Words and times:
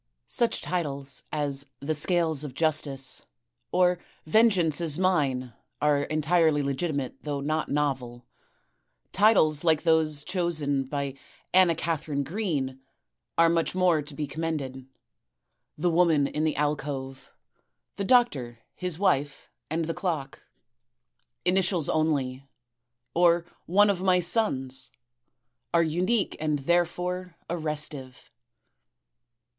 Such 0.25 0.61
titles 0.63 1.21
as 1.31 1.63
"The 1.79 1.93
Scales 1.93 2.43
of 2.43 2.55
Justice," 2.55 3.27
or 3.71 3.99
"Vengeance 4.25 4.81
is 4.81 4.97
Mine" 4.97 5.53
are 5.79 6.05
entirely 6.05 6.63
legitimate, 6.63 7.21
though 7.21 7.39
not 7.39 7.69
novel. 7.69 8.25
Titles 9.11 9.63
like 9.63 9.83
those 9.83 10.23
chosen 10.23 10.85
by 10.85 11.13
Anna 11.53 11.75
Katharine 11.75 12.23
Green 12.23 12.79
are 13.37 13.47
much 13.47 13.75
more 13.75 14.01
to 14.01 14.15
be 14.15 14.25
commended: 14.25 14.87
"The 15.77 15.91
Woman 15.91 16.25
in 16.25 16.45
the 16.45 16.55
Alcove," 16.55 17.31
"The 17.97 18.03
Doctor, 18.03 18.57
his 18.73 18.97
Wife 18.97 19.51
and 19.69 19.85
the 19.85 19.93
Clock," 19.93 20.41
"Initials 21.45 21.89
Only" 21.89 22.43
or 23.13 23.45
"One 23.67 23.91
of 23.91 24.01
my 24.01 24.19
Sons," 24.19 24.89
are 25.75 25.83
unique 25.83 26.35
and 26.39 26.57
therefore 26.57 27.35
arrestive. 27.51 28.31